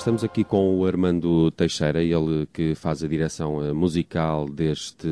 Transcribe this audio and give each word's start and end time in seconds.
Estamos 0.00 0.24
aqui 0.24 0.44
com 0.44 0.78
o 0.78 0.86
Armando 0.86 1.50
Teixeira, 1.50 2.02
ele 2.02 2.48
que 2.54 2.74
faz 2.74 3.04
a 3.04 3.06
direção 3.06 3.62
eh, 3.62 3.70
musical 3.74 4.48
deste 4.48 5.06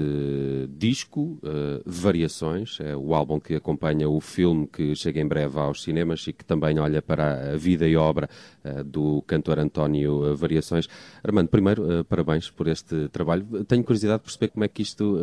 disco, 0.70 1.38
uh, 1.42 1.82
Variações, 1.84 2.78
é 2.80 2.96
o 2.96 3.14
álbum 3.14 3.38
que 3.38 3.54
acompanha 3.54 4.08
o 4.08 4.18
filme 4.18 4.66
que 4.66 4.96
chega 4.96 5.20
em 5.20 5.28
breve 5.28 5.58
aos 5.58 5.82
cinemas 5.82 6.26
e 6.26 6.32
que 6.32 6.42
também 6.42 6.78
olha 6.78 7.02
para 7.02 7.52
a 7.52 7.56
vida 7.58 7.86
e 7.86 7.98
obra 7.98 8.30
uh, 8.64 8.82
do 8.82 9.20
cantor 9.26 9.58
António 9.58 10.34
Variações. 10.34 10.88
Armando, 11.22 11.48
primeiro, 11.48 12.00
uh, 12.00 12.04
parabéns 12.04 12.50
por 12.50 12.66
este 12.66 13.10
trabalho. 13.10 13.44
Tenho 13.66 13.84
curiosidade 13.84 14.20
de 14.20 14.24
perceber 14.24 14.48
como 14.48 14.64
é 14.64 14.68
que 14.68 14.80
isto 14.80 15.18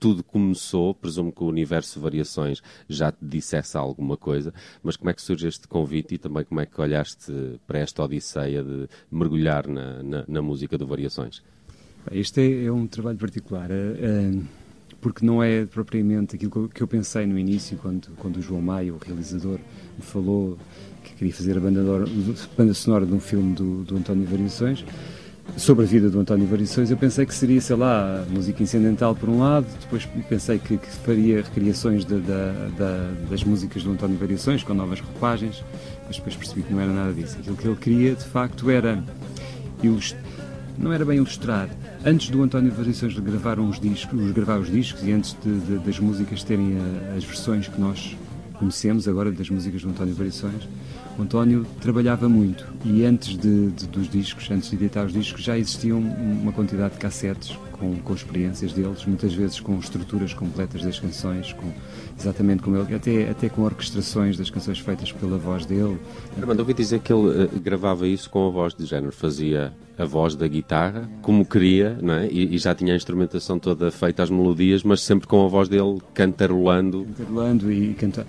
tudo 0.00 0.24
começou. 0.24 0.94
Presumo 0.94 1.30
que 1.30 1.44
o 1.44 1.46
universo 1.46 2.00
Variações 2.00 2.62
já 2.88 3.12
te 3.12 3.22
dissesse 3.22 3.76
alguma 3.76 4.16
coisa, 4.16 4.54
mas 4.82 4.96
como 4.96 5.10
é 5.10 5.12
que 5.12 5.20
surge 5.20 5.46
este 5.46 5.68
convite 5.68 6.14
e 6.14 6.18
também 6.18 6.42
como 6.42 6.60
é 6.60 6.64
que 6.64 6.80
olhaste 6.80 7.30
para 7.66 7.80
esta 7.80 8.02
odisseia 8.02 8.64
de 8.64 8.88
mergulhar 9.10 9.68
na, 9.68 10.02
na, 10.02 10.24
na 10.26 10.42
música 10.42 10.76
do 10.76 10.86
Variações? 10.86 11.42
Este 12.10 12.40
é, 12.40 12.64
é 12.66 12.72
um 12.72 12.86
trabalho 12.86 13.18
particular, 13.18 13.70
uh, 13.70 14.44
porque 15.00 15.24
não 15.24 15.42
é 15.42 15.64
propriamente 15.64 16.36
aquilo 16.36 16.68
que 16.68 16.82
eu 16.82 16.86
pensei 16.86 17.26
no 17.26 17.38
início, 17.38 17.76
quando, 17.78 18.08
quando 18.16 18.36
o 18.36 18.42
João 18.42 18.60
Maia, 18.60 18.92
o 18.92 18.98
realizador, 18.98 19.58
me 19.96 20.02
falou 20.02 20.58
que 21.02 21.14
queria 21.14 21.32
fazer 21.32 21.56
a 21.56 21.60
banda, 21.60 21.80
a 21.80 22.56
banda 22.56 22.74
sonora 22.74 23.06
de 23.06 23.12
um 23.12 23.20
filme 23.20 23.54
do, 23.54 23.84
do 23.84 23.96
António 23.96 24.26
Variações. 24.26 24.84
Sobre 25.56 25.84
a 25.84 25.88
vida 25.88 26.10
do 26.10 26.18
António 26.18 26.46
Variações, 26.46 26.90
eu 26.90 26.96
pensei 26.96 27.24
que 27.24 27.34
seria, 27.34 27.60
sei 27.60 27.76
lá, 27.76 28.24
música 28.28 28.62
incidental 28.62 29.14
por 29.14 29.28
um 29.28 29.38
lado, 29.38 29.66
depois 29.80 30.04
pensei 30.28 30.58
que, 30.58 30.76
que 30.76 30.90
faria 30.90 31.42
recriações 31.42 32.04
de, 32.04 32.16
de, 32.16 32.20
de, 32.22 33.30
das 33.30 33.44
músicas 33.44 33.84
do 33.84 33.92
António 33.92 34.18
Variações, 34.18 34.64
com 34.64 34.74
novas 34.74 35.00
roupagens, 35.00 35.62
mas 36.06 36.16
depois 36.16 36.34
percebi 36.34 36.62
que 36.62 36.72
não 36.72 36.80
era 36.80 36.92
nada 36.92 37.12
disso. 37.12 37.36
Aquilo 37.38 37.56
que 37.56 37.68
ele 37.68 37.76
queria, 37.76 38.14
de 38.14 38.24
facto, 38.24 38.68
era 38.68 39.02
não 40.78 40.92
era 40.92 41.04
bem 41.04 41.18
ilustrar. 41.18 41.68
Antes 42.04 42.30
do 42.30 42.42
António 42.42 42.72
Variações 42.72 43.16
gravar 43.18 43.58
os 43.58 43.78
discos, 43.78 44.32
gravar 44.32 44.58
os 44.58 44.70
discos 44.70 45.02
e 45.04 45.12
antes 45.12 45.36
de, 45.44 45.60
de, 45.60 45.78
das 45.78 45.98
músicas 45.98 46.42
terem 46.42 46.76
a, 46.78 47.16
as 47.16 47.24
versões 47.24 47.68
que 47.68 47.80
nós 47.80 48.16
conhecemos 48.58 49.06
agora 49.06 49.30
das 49.30 49.50
músicas 49.50 49.82
do 49.82 49.90
António 49.90 50.14
Variações, 50.14 50.68
o 51.18 51.22
António 51.22 51.66
trabalhava 51.80 52.28
muito 52.28 52.66
e 52.84 53.04
antes 53.04 53.36
de, 53.36 53.70
de, 53.70 53.86
dos 53.86 54.08
discos, 54.08 54.50
antes 54.50 54.70
de 54.70 54.76
editar 54.76 55.04
os 55.04 55.12
discos, 55.12 55.42
já 55.42 55.56
existiam 55.56 55.98
uma 55.98 56.52
quantidade 56.52 56.94
de 56.94 57.00
cassetes 57.00 57.56
com, 57.72 57.96
com 57.96 58.14
experiências 58.14 58.72
deles, 58.72 59.04
muitas 59.04 59.34
vezes 59.34 59.60
com 59.60 59.78
estruturas 59.78 60.32
completas 60.32 60.82
das 60.82 60.98
canções, 60.98 61.52
com, 61.52 61.70
exatamente 62.18 62.62
como 62.62 62.76
ele, 62.76 62.94
até, 62.94 63.30
até 63.30 63.48
com 63.48 63.62
orquestrações 63.62 64.36
das 64.36 64.50
canções 64.50 64.78
feitas 64.78 65.12
pela 65.12 65.38
voz 65.38 65.66
dele. 65.66 65.98
Armando, 66.38 66.60
ouvi 66.60 66.74
dizer 66.74 67.00
que 67.00 67.12
ele 67.12 67.44
uh, 67.44 67.60
gravava 67.60 68.06
isso 68.06 68.30
com 68.30 68.46
a 68.46 68.50
voz 68.50 68.74
de 68.74 68.84
género, 68.86 69.12
fazia 69.12 69.72
a 69.96 70.04
voz 70.04 70.34
da 70.34 70.46
guitarra 70.48 71.08
como 71.22 71.44
queria, 71.44 71.96
não 72.02 72.14
é? 72.14 72.26
E, 72.28 72.54
e, 72.54 72.58
já 72.58 72.74
tinha 72.74 72.92
a 72.92 72.96
instrumentação 72.96 73.58
toda 73.58 73.90
feita, 73.90 74.22
as 74.22 74.30
melodias, 74.30 74.82
mas 74.82 75.00
sempre 75.00 75.26
com 75.28 75.44
a 75.44 75.48
voz 75.48 75.68
dele 75.68 75.98
cantarolando. 76.12 77.04
Cantarolando 77.04 77.72
e 77.72 77.94
cantando. 77.94 78.26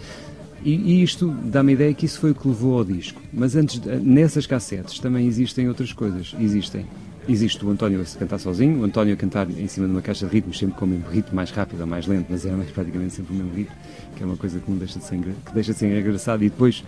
E, 0.66 0.74
e, 0.74 1.04
isto 1.04 1.30
dá-me 1.44 1.74
a 1.74 1.76
ideia 1.76 1.94
que 1.94 2.08
isso 2.08 2.20
foi 2.20 2.32
o 2.32 2.36
que 2.36 2.48
levou 2.48 2.80
ao 2.80 2.84
disco. 2.84 3.22
Mas 3.32 3.56
antes, 3.56 3.80
nessas 4.02 4.48
cassetes 4.48 4.98
também 4.98 5.28
existem 5.28 5.70
outras 5.70 5.94
coisas. 5.94 6.36
Existem. 6.40 6.88
Existe 7.30 7.64
o 7.64 7.70
António 7.70 8.02
a 8.02 8.20
cantar 8.20 8.40
sozinho, 8.40 8.82
o 8.82 8.84
António 8.84 9.14
a 9.14 9.18
cantar 9.18 9.48
em 9.50 9.68
cima 9.68 9.86
de 9.86 9.94
uma 9.94 10.02
caixa 10.02 10.26
de 10.26 10.34
ritmos, 10.34 10.58
sempre 10.58 10.76
com 10.76 10.86
o 10.86 10.88
mesmo 10.88 11.08
ritmo, 11.08 11.36
mais 11.36 11.52
rápido 11.52 11.82
ou 11.82 11.88
mais 11.88 12.08
lento, 12.08 12.28
mas 12.30 12.46
era 12.46 12.58
mais 12.58 12.70
praticamente 12.72 13.14
sempre 13.14 13.34
o 13.34 13.38
mesmo 13.38 13.54
ritmo, 13.54 13.76
que 14.16 14.24
é 14.24 14.26
uma 14.26 14.38
coisa 14.38 14.60
que 14.60 14.70
não 14.70 14.78
deixa 14.78 14.98
de 14.98 15.06
ser, 15.06 15.20
que 15.20 15.54
deixa 15.54 15.74
de 15.74 15.80
ser 15.80 16.00
engraçado. 16.00 16.44
E 16.44 16.50
depois, 16.50 16.84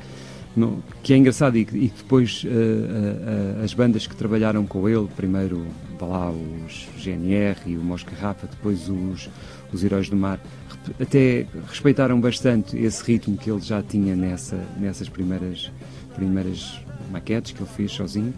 no, 0.55 0.83
que 1.03 1.13
é 1.13 1.17
engraçado 1.17 1.55
e, 1.55 1.65
depois 1.65 2.43
uh, 2.43 2.47
uh, 2.47 3.61
uh, 3.61 3.63
as 3.63 3.75
bandas 3.75 4.07
que 4.07 4.15
trabalharam 4.15 4.65
com 4.65 4.89
ele, 4.89 5.07
primeiro 5.15 5.67
lá, 6.01 6.31
os 6.31 6.87
GNR 6.97 7.59
e 7.67 7.77
o 7.77 7.83
Mosca 7.83 8.15
Rafa, 8.19 8.47
depois 8.47 8.89
os, 8.89 9.29
os 9.71 9.83
Heróis 9.83 10.09
do 10.09 10.15
Mar, 10.15 10.39
até 10.99 11.45
respeitaram 11.67 12.19
bastante 12.19 12.77
esse 12.77 13.03
ritmo 13.03 13.37
que 13.37 13.49
ele 13.49 13.61
já 13.61 13.81
tinha 13.81 14.15
nessa, 14.15 14.57
nessas 14.79 15.09
primeiras, 15.09 15.71
primeiras 16.15 16.79
maquetes 17.11 17.51
que 17.51 17.61
ele 17.61 17.69
fez 17.69 17.91
sozinho. 17.91 18.33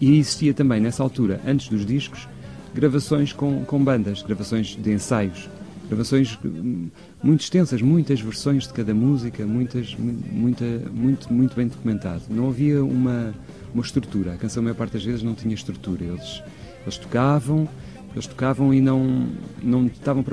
E 0.00 0.18
existia 0.18 0.54
também, 0.54 0.80
nessa 0.80 1.02
altura, 1.02 1.40
antes 1.46 1.68
dos 1.68 1.84
discos, 1.84 2.28
gravações 2.74 3.32
com, 3.32 3.64
com 3.64 3.82
bandas, 3.82 4.22
gravações 4.22 4.76
de 4.76 4.92
ensaios, 4.92 5.48
gravações 5.88 6.38
hum, 6.44 6.88
muito 7.22 7.40
extensas, 7.40 7.82
muitas 7.82 8.20
versões 8.20 8.66
de 8.66 8.72
cada 8.72 8.94
música, 8.94 9.44
muitas, 9.44 9.96
muita, 9.96 10.64
muito, 10.92 11.32
muito 11.32 11.56
bem 11.56 11.66
documentado. 11.66 12.22
Não 12.30 12.48
havia 12.48 12.84
uma, 12.84 13.34
uma 13.74 13.82
estrutura, 13.82 14.34
a 14.34 14.36
canção 14.36 14.60
a 14.60 14.64
maior 14.64 14.76
parte 14.76 14.92
das 14.92 15.04
vezes 15.04 15.22
não 15.22 15.34
tinha 15.34 15.54
estrutura. 15.54 16.04
Eles, 16.04 16.42
eles 16.82 16.98
tocavam, 16.98 17.68
eles 18.12 18.26
tocavam 18.26 18.72
e 18.72 18.80
não, 18.80 19.28
não 19.62 19.86
estavam 19.86 20.24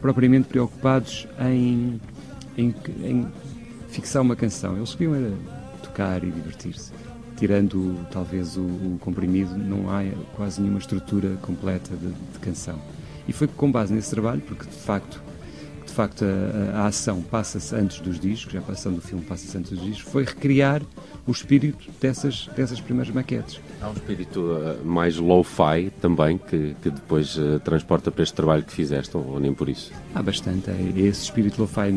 propriamente 0.00 0.48
preocupados 0.48 1.26
em, 1.40 2.00
em, 2.56 2.74
em, 3.02 3.26
fixar 3.88 4.22
uma 4.22 4.36
canção. 4.36 4.76
Eles 4.76 4.94
queriam 4.94 5.14
era 5.14 5.32
tocar 5.82 6.22
e 6.22 6.30
divertir-se. 6.30 6.92
Tirando 7.36 8.06
talvez 8.10 8.56
o, 8.56 8.62
o, 8.62 8.98
comprimido, 9.00 9.56
não 9.56 9.90
há 9.90 10.02
quase 10.34 10.60
nenhuma 10.60 10.80
estrutura 10.80 11.36
completa 11.42 11.94
de, 11.96 12.08
de 12.08 12.38
canção. 12.40 12.78
E 13.26 13.32
foi 13.32 13.46
com 13.46 13.70
base 13.70 13.92
nesse 13.92 14.10
trabalho, 14.10 14.40
porque 14.40 14.64
de 14.64 14.76
facto 14.76 15.22
facto 15.98 16.24
a, 16.24 16.82
a 16.82 16.86
ação 16.86 17.20
passa-se 17.20 17.74
antes 17.74 17.98
dos 18.00 18.20
discos, 18.20 18.54
a 18.54 18.72
ação 18.72 18.92
do 18.92 19.00
filme 19.00 19.24
passa-se 19.24 19.58
antes 19.58 19.72
dos 19.72 19.82
discos, 19.82 20.12
foi 20.12 20.24
recriar 20.24 20.80
o 21.26 21.32
espírito 21.32 21.90
dessas, 22.00 22.48
dessas 22.56 22.80
primeiras 22.80 23.12
maquetes. 23.12 23.60
Há 23.82 23.88
um 23.90 23.92
espírito 23.94 24.40
uh, 24.40 24.84
mais 24.84 25.16
low-fi 25.16 25.90
também 26.00 26.38
que, 26.38 26.76
que 26.80 26.88
depois 26.88 27.36
uh, 27.36 27.58
transporta 27.64 28.12
para 28.12 28.22
este 28.22 28.32
trabalho 28.32 28.62
que 28.62 28.72
fizeste, 28.72 29.16
ou, 29.16 29.26
ou 29.26 29.40
nem 29.40 29.52
por 29.52 29.68
isso? 29.68 29.92
Há 30.14 30.22
bastante. 30.22 30.70
É, 30.70 30.92
esse 30.96 31.24
espírito 31.24 31.58
low-fi, 31.58 31.92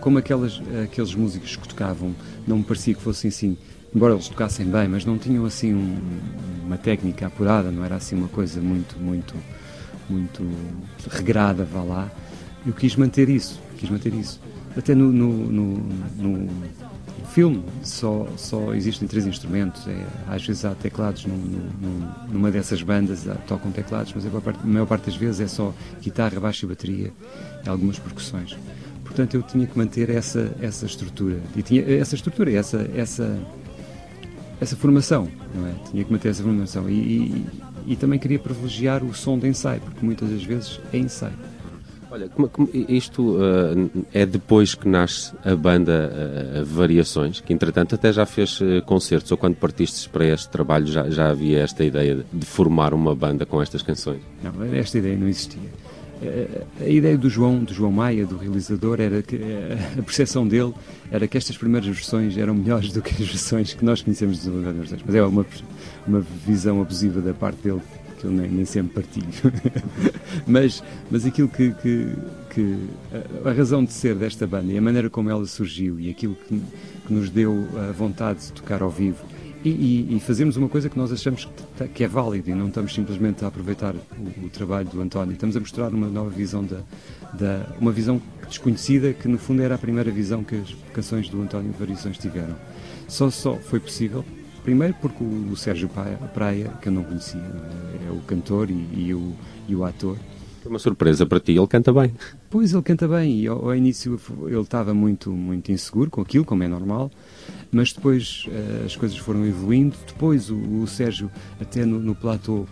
como 0.00 0.16
aquelas, 0.16 0.60
aqueles 0.82 1.14
músicos 1.14 1.54
que 1.54 1.68
tocavam, 1.68 2.14
não 2.46 2.58
me 2.58 2.64
parecia 2.64 2.94
que 2.94 3.02
fossem 3.02 3.28
assim, 3.28 3.56
embora 3.94 4.14
eles 4.14 4.28
tocassem 4.28 4.64
bem, 4.64 4.88
mas 4.88 5.04
não 5.04 5.18
tinham 5.18 5.44
assim 5.44 5.74
um, 5.74 5.98
uma 6.64 6.78
técnica 6.78 7.26
apurada, 7.26 7.70
não 7.70 7.84
era 7.84 7.96
assim 7.96 8.16
uma 8.16 8.28
coisa 8.28 8.62
muito, 8.62 8.98
muito, 8.98 9.34
muito 10.08 10.42
regrada, 11.10 11.64
vá 11.66 11.82
lá. 11.82 12.10
Eu 12.66 12.72
quis 12.72 12.96
manter 12.96 13.28
isso, 13.28 13.60
quis 13.76 13.90
manter 13.90 14.14
isso. 14.14 14.40
Até 14.76 14.94
no, 14.94 15.12
no, 15.12 15.28
no, 15.32 15.78
no 16.16 16.48
filme 17.32 17.64
só, 17.82 18.26
só 18.36 18.74
existem 18.74 19.08
três 19.08 19.26
instrumentos. 19.26 19.86
É, 19.86 20.06
às 20.28 20.46
vezes 20.46 20.64
há 20.64 20.74
teclados 20.74 21.24
num, 21.24 21.36
num, 21.36 22.10
numa 22.30 22.50
dessas 22.50 22.82
bandas, 22.82 23.26
tocam 23.46 23.72
teclados, 23.72 24.12
mas 24.14 24.24
a 24.24 24.28
maior, 24.28 24.42
parte, 24.42 24.60
a 24.62 24.66
maior 24.66 24.86
parte 24.86 25.06
das 25.06 25.16
vezes 25.16 25.40
é 25.40 25.48
só 25.48 25.74
guitarra, 26.00 26.38
baixo 26.38 26.66
e 26.66 26.68
bateria 26.68 27.12
algumas 27.66 27.98
percussões. 27.98 28.56
Portanto, 29.02 29.34
eu 29.34 29.42
tinha 29.42 29.66
que 29.66 29.76
manter 29.76 30.08
essa, 30.10 30.54
essa 30.60 30.86
estrutura. 30.86 31.40
E 31.56 31.62
tinha 31.62 31.82
essa 31.82 32.14
estrutura, 32.14 32.50
essa, 32.52 32.88
essa, 32.94 33.38
essa 34.60 34.76
formação, 34.76 35.28
não 35.54 35.66
é? 35.66 35.74
Tinha 35.90 36.04
que 36.04 36.12
manter 36.12 36.28
essa 36.28 36.42
formação. 36.42 36.88
E, 36.88 36.94
e, 36.94 37.46
e 37.88 37.96
também 37.96 38.18
queria 38.18 38.38
privilegiar 38.38 39.04
o 39.04 39.12
som 39.12 39.38
de 39.38 39.48
ensaio, 39.48 39.80
porque 39.80 40.04
muitas 40.04 40.30
das 40.30 40.42
vezes 40.42 40.80
é 40.92 40.98
ensaio. 40.98 41.34
Olha, 42.12 42.28
como 42.28 42.68
isto 42.74 43.38
uh, 43.38 44.04
é 44.12 44.26
depois 44.26 44.74
que 44.74 44.86
nasce 44.86 45.32
a 45.42 45.56
banda 45.56 46.12
uh, 46.12 46.62
Variações, 46.62 47.40
que 47.40 47.54
entretanto 47.54 47.94
até 47.94 48.12
já 48.12 48.26
fez 48.26 48.60
uh, 48.60 48.82
concertos, 48.84 49.32
ou 49.32 49.38
quando 49.38 49.54
partiste 49.54 50.10
para 50.10 50.26
este 50.26 50.50
trabalho 50.50 50.86
já, 50.86 51.08
já 51.08 51.30
havia 51.30 51.60
esta 51.60 51.82
ideia 51.82 52.22
de, 52.30 52.44
formar 52.44 52.92
uma 52.92 53.14
banda 53.14 53.46
com 53.46 53.62
estas 53.62 53.80
canções? 53.80 54.20
Não, 54.42 54.62
esta 54.74 54.98
ideia 54.98 55.16
não 55.16 55.26
existia. 55.26 55.62
A 56.78 56.86
ideia 56.88 57.16
do 57.16 57.30
João, 57.30 57.64
do 57.64 57.72
João 57.72 57.90
Maia, 57.90 58.26
do 58.26 58.36
realizador, 58.36 59.00
era 59.00 59.22
que 59.22 59.40
a 59.98 60.02
percepção 60.02 60.46
dele 60.46 60.74
era 61.10 61.26
que 61.26 61.38
estas 61.38 61.56
primeiras 61.56 61.88
versões 61.88 62.36
eram 62.36 62.54
melhores 62.54 62.92
do 62.92 63.00
que 63.00 63.10
as 63.10 63.26
versões 63.26 63.72
que 63.72 63.82
nós 63.82 64.02
conhecemos 64.02 64.44
dos. 64.44 65.02
Mas 65.06 65.14
é 65.14 65.22
uma, 65.22 65.46
uma 66.06 66.20
visão 66.46 66.82
abusiva 66.82 67.22
da 67.22 67.32
parte 67.32 67.62
dele 67.62 67.80
que 68.22 68.26
eu 68.26 68.30
nem, 68.30 68.48
nem 68.48 68.64
sempre 68.64 69.02
partilho. 69.02 69.26
mas, 70.46 70.82
mas 71.10 71.26
aquilo 71.26 71.48
que, 71.48 71.72
que, 71.72 72.06
que 72.50 72.76
a, 73.44 73.50
a, 73.50 73.52
razão 73.52 73.84
de 73.84 73.92
ser 73.92 74.14
desta 74.14 74.46
banda 74.46 74.72
e 74.72 74.78
a 74.78 74.80
maneira 74.80 75.10
como 75.10 75.28
ela 75.28 75.44
surgiu 75.44 75.98
e 75.98 76.08
aquilo 76.08 76.36
que, 76.36 76.62
que 77.06 77.12
nos 77.12 77.28
deu 77.28 77.66
a 77.88 77.90
vontade 77.90 78.46
de 78.46 78.52
tocar 78.52 78.80
ao 78.80 78.90
vivo 78.90 79.24
e, 79.64 79.70
e, 79.70 80.16
e 80.16 80.20
fazermos 80.20 80.56
uma 80.56 80.68
coisa 80.68 80.88
que 80.88 80.96
nós 80.96 81.12
achamos 81.12 81.48
que, 81.76 81.88
que 81.88 82.04
é 82.04 82.08
válida 82.08 82.50
e 82.50 82.54
não 82.54 82.68
estamos 82.68 82.94
simplesmente 82.94 83.44
a 83.44 83.48
aproveitar 83.48 83.94
o, 83.94 84.46
o, 84.46 84.48
trabalho 84.48 84.88
do 84.88 85.00
António, 85.00 85.34
estamos 85.34 85.56
a 85.56 85.60
mostrar 85.60 85.88
uma 85.88 86.08
nova 86.08 86.30
visão 86.30 86.64
da, 86.64 86.80
da 87.34 87.66
uma 87.80 87.90
visão 87.90 88.22
desconhecida 88.48 89.12
que 89.12 89.26
no 89.26 89.38
fundo 89.38 89.62
era 89.62 89.74
a 89.74 89.78
primeira 89.78 90.10
visão 90.10 90.44
que 90.44 90.56
as 90.56 90.72
canções 90.92 91.28
do 91.28 91.42
António 91.42 91.72
Variações 91.78 92.18
tiveram. 92.18 92.54
Só 93.08 93.30
só 93.30 93.56
foi 93.56 93.80
possível 93.80 94.24
Primeiro 94.62 94.94
porque 95.00 95.24
o, 95.24 95.56
Sérgio 95.56 95.90
Praia, 96.32 96.68
que 96.80 96.88
eu 96.88 96.92
não 96.92 97.02
conhecia, 97.02 97.40
é 97.40 98.10
o 98.10 98.20
cantor 98.20 98.70
e, 98.70 98.86
e, 98.94 99.14
o, 99.14 99.34
e 99.68 99.74
o 99.74 99.84
ator. 99.84 100.16
Foi 100.62 100.70
uma 100.70 100.78
surpresa 100.78 101.26
para 101.26 101.40
ti, 101.40 101.52
ele 101.52 101.66
canta 101.66 101.92
bem. 101.92 102.14
Pois, 102.48 102.72
ele 102.72 102.82
canta 102.82 103.08
bem 103.08 103.40
e 103.40 103.48
ao, 103.48 103.70
ao 103.70 103.74
início 103.74 104.20
ele 104.46 104.60
estava 104.60 104.94
muito, 104.94 105.32
muito 105.32 105.72
inseguro 105.72 106.08
com 106.08 106.20
aquilo, 106.20 106.44
como 106.44 106.62
é 106.62 106.68
normal. 106.68 107.10
mas 107.72 107.92
depois 107.92 108.46
uh, 108.46 108.86
as 108.86 108.94
coisas 108.94 109.18
foram 109.18 109.44
evoluindo. 109.44 109.96
Depois 110.06 110.48
o, 110.50 110.56
o 110.56 110.86
Sérgio, 110.86 111.28
até 111.60 111.84
no, 111.84 111.98
no 111.98 112.14
platô, 112.14 112.58
uh, 112.60 112.68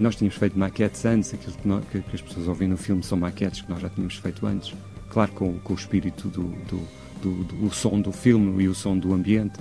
nós 0.00 0.16
tínhamos 0.16 0.38
feito 0.38 0.58
maquetes 0.58 1.04
antes, 1.04 1.34
aquilo 1.34 1.52
que, 1.52 1.68
nós, 1.68 1.84
que, 1.92 2.00
que, 2.00 2.16
as 2.16 2.22
pessoas 2.22 2.48
ouvem 2.48 2.66
no 2.66 2.78
filme 2.78 3.02
são 3.02 3.18
maquetes 3.18 3.60
que 3.60 3.70
nós 3.70 3.82
já 3.82 3.90
tínhamos 3.90 4.14
feito 4.14 4.46
antes, 4.46 4.72
claro, 5.10 5.32
com, 5.32 5.58
com 5.58 5.74
o 5.74 5.76
espírito 5.76 6.28
do, 6.28 6.44
do, 6.44 6.80
do, 7.20 7.44
do 7.44 7.66
o 7.66 7.70
som 7.70 8.00
do 8.00 8.12
filme 8.12 8.62
e 8.62 8.68
o 8.68 8.74
som 8.74 8.96
do 8.96 9.12
ambiente. 9.12 9.60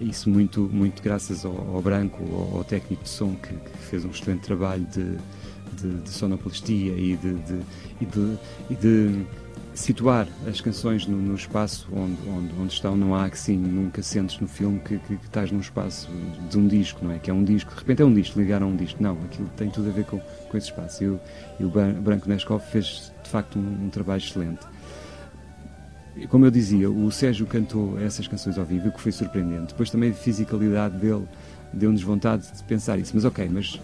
Isso 0.00 0.30
muito, 0.30 0.62
muito 0.72 1.02
graças 1.02 1.44
ao, 1.44 1.52
ao 1.52 1.82
Branco, 1.82 2.24
ao, 2.32 2.58
ao, 2.58 2.64
técnico 2.64 3.02
de 3.02 3.08
som, 3.08 3.34
que, 3.34 3.54
que, 3.54 3.78
fez 3.78 4.04
um 4.04 4.10
excelente 4.10 4.40
trabalho 4.40 4.86
de, 4.86 5.18
de, 5.74 6.00
de 6.00 6.08
sonoplastia 6.08 6.92
e 6.92 7.16
de, 7.16 7.34
de, 7.34 7.60
e 8.00 8.06
de, 8.06 8.38
e 8.70 8.74
de 8.74 9.26
situar 9.74 10.26
as 10.46 10.60
canções 10.60 11.06
no, 11.06 11.16
no 11.16 11.34
espaço 11.34 11.86
onde, 11.92 12.16
onde, 12.28 12.54
onde, 12.58 12.72
estão. 12.72 12.96
Não 12.96 13.14
há 13.14 13.26
assim, 13.26 13.56
nunca 13.56 14.02
sentes 14.02 14.40
no 14.40 14.48
filme 14.48 14.80
que, 14.80 14.98
que, 14.98 15.16
que, 15.16 15.26
estás 15.26 15.52
num 15.52 15.60
espaço 15.60 16.08
de 16.48 16.58
um 16.58 16.66
disco, 16.66 17.04
não 17.04 17.12
é? 17.12 17.18
Que 17.18 17.30
é 17.30 17.34
um 17.34 17.44
disco, 17.44 17.70
de 17.72 17.78
repente 17.80 18.00
é 18.00 18.04
um 18.04 18.14
disco, 18.14 18.40
ligaram 18.40 18.68
um 18.68 18.76
disco. 18.76 19.02
Não, 19.02 19.18
aquilo 19.24 19.48
tem 19.56 19.68
tudo 19.68 19.90
a 19.90 19.92
ver 19.92 20.04
com, 20.06 20.18
com 20.18 20.56
esse 20.56 20.68
espaço. 20.68 21.04
E 21.04 21.08
o, 21.08 21.20
e 21.60 21.64
o 21.64 21.68
Branco 21.68 22.28
Neskov 22.28 22.62
fez 22.70 23.12
de 23.22 23.28
facto 23.28 23.58
um, 23.58 23.86
um 23.86 23.90
trabalho 23.90 24.18
excelente. 24.18 24.66
Como 26.28 26.44
eu 26.44 26.50
dizia, 26.50 26.90
o 26.90 27.10
Sérgio 27.10 27.46
cantou 27.46 27.98
essas 27.98 28.26
canções 28.26 28.58
ao 28.58 28.64
vivo, 28.64 28.88
o 28.88 28.92
que 28.92 29.00
foi 29.00 29.12
surpreendente. 29.12 29.68
Depois 29.68 29.90
também 29.90 30.10
a 30.10 30.14
fisicalidade 30.14 30.96
dele 30.98 31.24
deu-nos 31.72 32.02
vontade 32.02 32.46
de 32.52 32.62
pensar 32.64 32.98
isso. 32.98 33.12
Mas 33.14 33.24
ok, 33.24 33.48
mas 33.50 33.80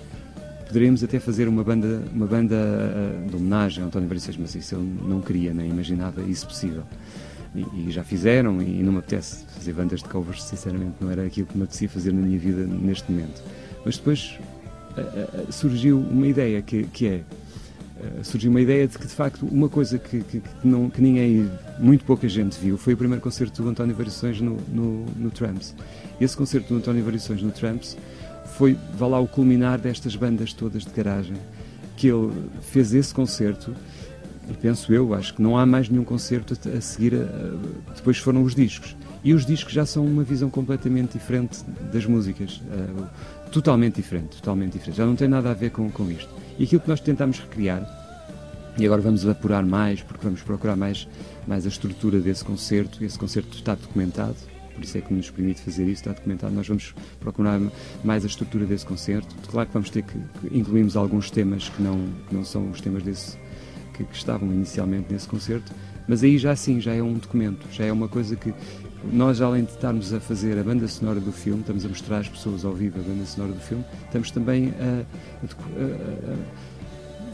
poderíamos 0.67 1.02
até 1.02 1.19
fazer 1.19 1.49
uma 1.49 1.62
banda, 1.62 2.02
uma 2.12 2.26
banda 2.26 2.56
uh, 2.56 3.28
de 3.31 3.37
homenagem 3.37 3.82
a 3.82 3.87
António 3.87 4.08
Variações, 4.08 4.37
mas 4.37 4.55
isso 4.55 4.75
eu 4.75 4.82
não 4.82 5.20
queria, 5.20 5.55
nem 5.55 5.70
imaginava 5.70 6.20
isso 6.23 6.46
possível. 6.46 6.82
E, 7.55 7.88
e, 7.88 7.90
já 7.90 8.05
fizeram, 8.05 8.61
e 8.61 8.82
não 8.82 8.93
me 8.93 8.99
apetece 8.99 9.44
fazer 9.46 9.72
bandas 9.72 10.02
de 10.02 10.08
covers, 10.08 10.43
sinceramente, 10.43 10.94
não 11.00 11.11
era 11.11 11.25
aquilo 11.25 11.46
que 11.46 11.56
me 11.56 11.62
apetecia 11.62 11.88
fazer 11.88 12.12
na 12.12 12.20
minha 12.20 12.38
vida 12.38 12.67
neste 12.67 13.11
momento. 13.11 13.43
Mas 13.84 13.96
depois 13.96 14.38
uh, 14.96 15.49
uh, 15.49 15.52
surgiu 15.52 15.99
uma 15.99 16.26
ideia 16.26 16.61
que, 16.61 16.84
que 16.84 17.06
é. 17.06 17.20
Surgiu 18.22 18.50
uma 18.50 18.60
ideia 18.60 18.87
de 18.87 18.98
que, 18.98 19.06
de 19.06 19.12
facto, 19.12 19.46
uma 19.46 19.69
coisa 19.69 19.98
que, 19.98 20.20
que, 20.22 20.40
que, 20.40 20.66
não, 20.66 20.90
que 20.90 21.00
ninguém, 21.00 21.50
muito 21.78 22.04
pouca 22.04 22.28
gente 22.28 22.58
viu, 22.58 22.76
foi 22.76 22.94
o 22.94 22.96
primeiro 22.96 23.22
concerto 23.22 23.62
do 23.62 23.69
António 23.69 23.94
Variações 23.94 24.40
no, 24.40 24.56
no, 24.69 25.04
no 25.16 25.31
Tramps. 25.31 25.75
Esse 26.20 26.37
concerto 26.37 26.69
do 26.69 26.78
António 26.78 27.04
Variações 27.04 27.43
no 27.43 27.50
Tramps 27.50 27.96
foi, 28.56 28.76
vá 28.96 29.06
lá, 29.06 29.20
o 29.20 29.26
culminar 29.26 29.78
destas 29.78 30.16
bandas 30.16 30.52
todas 30.52 30.84
de 30.84 30.90
garagem, 30.90 31.37
que 31.96 32.08
ele 32.08 32.32
fez 32.60 32.93
esse 32.94 33.12
concerto, 33.12 33.75
e 34.48 34.54
penso 34.54 34.93
eu, 34.93 35.12
acho 35.14 35.34
que 35.34 35.43
não 35.43 35.58
há 35.58 35.66
mais 35.66 35.88
nenhum 35.88 36.04
concerto 36.04 36.54
a, 36.54 36.76
a 36.76 36.81
seguir, 36.81 37.14
a, 37.14 37.94
depois 37.94 38.19
foram 38.19 38.43
os 38.43 38.54
discos. 38.54 38.96
E 39.26 39.34
os 39.34 39.44
discos 39.44 39.73
já 39.73 39.84
são 39.84 40.06
uma 40.06 40.23
visão 40.23 40.49
completamente 40.49 41.14
diferente 41.14 41.58
das 41.93 42.06
músicas, 42.06 42.62
uh, 42.70 43.08
totalmente 43.50 43.96
diferente, 43.96 44.37
totalmente 44.37 44.75
diferente. 44.75 44.99
Já 44.99 45.05
não 45.05 45.17
tem 45.17 45.26
nada 45.26 45.50
a 45.50 45.52
ver 45.52 45.70
com, 45.70 45.90
com 45.90 46.08
isto. 46.08 46.32
E 46.56 46.62
aquilo 46.62 46.81
que 46.81 46.88
nós 46.88 47.00
tentamos 47.00 47.40
recriar, 47.40 47.84
e 48.78 48.87
agora 48.87 49.02
vamos 49.02 49.26
apurar 49.26 49.64
mais, 49.64 50.00
porque 50.00 50.23
vamos 50.23 50.43
procurar 50.43 50.76
mais, 50.76 51.08
mais 51.44 51.67
a 51.67 51.69
estrutura 51.69 52.20
desse 52.20 52.44
concerto, 52.44 53.05
esse 53.05 53.19
concerto 53.19 53.56
está 53.56 53.75
documentado, 53.75 54.37
por 54.73 54.84
isso 54.84 54.96
é 54.96 55.00
que 55.00 55.12
nos 55.12 55.29
permite 55.29 55.61
fazer 55.61 55.82
isso, 55.82 56.02
está 56.02 56.12
documentado. 56.12 56.55
Nós 56.55 56.69
vamos 56.69 56.94
procurar 57.19 57.61
mais 58.05 58.22
a 58.22 58.29
estrutura 58.29 58.64
desse 58.64 58.87
concerto. 58.87 59.34
Claro 59.50 59.67
que 59.67 59.75
vamos 59.75 59.90
ter 59.90 60.05
que, 60.05 60.17
incluímos 60.52 60.96
alguns 60.96 61.32
temas 61.32 61.69
que 61.69 61.82
não, 61.82 61.99
que 62.29 62.32
não 62.32 62.44
são 62.44 62.70
os 62.70 62.81
temas 62.81 63.02
desse, 63.02 63.37
que, 63.93 64.05
que 64.05 64.17
estavam 64.17 64.52
inicialmente 64.52 65.12
nesse 65.12 65.26
concerto, 65.26 65.72
mas 66.06 66.23
aí 66.23 66.38
já 66.38 66.55
sim, 66.56 66.81
já 66.81 66.94
é 66.94 67.03
um 67.03 67.14
documento, 67.14 67.67
já 67.70 67.85
é 67.85 67.93
uma 67.93 68.08
coisa 68.08 68.37
que 68.37 68.53
nós, 69.12 69.41
além 69.41 69.64
de 69.64 69.70
estarmos 69.70 70.12
a 70.12 70.20
fazer 70.20 70.58
a 70.58 70.62
banda 70.62 70.88
sonora 70.88 71.20
do 71.20 71.31
filme, 71.31 71.61
estamos 71.61 71.85
a 71.85 71.88
mostrar 71.88 72.19
às 72.19 72.29
pessoas 72.29 72.64
ao 72.64 72.73
vivo 72.73 72.99
a 72.99 73.03
banda 73.03 73.25
sonora 73.25 73.53
do 73.53 73.61
filme, 73.61 73.85
estamos 74.05 74.31
também 74.31 74.73
a, 74.81 75.05
a, 75.44 76.35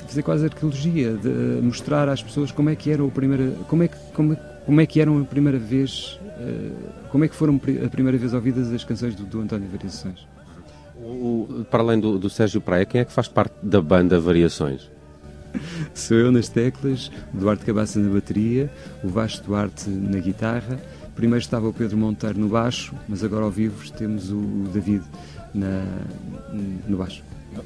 a 0.03 0.07
fazer 0.07 0.23
quase 0.23 0.45
arqueologia, 0.45 1.15
de 1.15 1.63
mostrar 1.63 2.09
às 2.09 2.23
pessoas 2.23 2.51
como 2.51 2.69
é 2.69 2.77
que 2.77 2.91
era 2.91 3.03
o 3.03 3.11
primeiro, 3.11 3.55
como 3.69 3.83
é 3.83 3.89
que, 3.89 3.97
como, 4.13 4.37
como 4.67 4.81
é 4.81 4.87
que 4.87 5.01
eram 5.01 5.21
a 5.21 5.25
primeira 5.25 5.59
vez 5.59 6.19
eh, 6.43 6.71
como 7.11 7.25
é 7.25 7.29
que 7.29 7.35
foram 7.35 7.61
a 7.85 7.89
primeira 7.89 8.19
vez 8.19 8.35
ouvidas 8.35 8.73
as 8.73 8.85
canções 8.85 9.15
do, 9.15 9.25
do 9.25 9.41
António 9.41 9.69
Variações? 9.69 10.27
O, 10.97 11.65
para 11.71 11.83
além 11.83 12.01
do, 12.01 12.19
do, 12.19 12.31
Sérgio 12.31 12.61
Praia, 12.61 12.85
quem 12.85 13.01
é 13.01 13.05
que 13.05 13.13
faz 13.13 13.29
parte 13.29 13.55
da 13.63 13.81
banda 13.81 14.19
Variações? 14.19 14.91
Sou 15.95 16.17
eu 16.17 16.33
nas 16.33 16.49
teclas, 16.49 17.11
Duarte 17.33 17.65
Cabaça 17.65 17.99
na 17.99 18.13
bateria, 18.13 18.71
o 19.03 19.09
Vasco 19.09 19.47
Duarte 19.47 19.89
na 19.89 20.19
guitarra. 20.19 20.81
Primeiro 21.15 21.43
estava 21.43 21.69
o 21.69 21.73
Pedro 21.73 21.97
Monteiro 21.97 22.39
no 22.39 22.49
baixo, 22.49 22.95
mas 23.09 23.23
agora 23.23 23.45
ao 23.45 23.51
vivo 23.51 23.91
temos 23.93 24.31
o 24.31 24.41
David 24.73 25.03
na, 25.55 25.85
no 26.89 26.97
baixo. 26.97 27.23